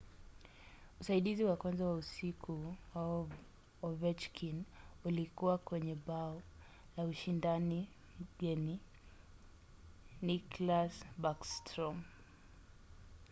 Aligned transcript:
usaidizi 0.99 1.43
wa 1.43 1.55
kwanza 1.61 1.83
wa 1.85 1.93
usiku 1.93 2.75
wa 2.93 3.03
ovechkin 3.83 4.63
ulikuwa 5.05 5.57
kwenye 5.57 5.95
bao 6.07 6.41
la 6.97 7.03
ushindina 7.03 7.85
mgeni 8.21 8.75
nicklas 10.27 10.93
backstrom; 11.21 11.97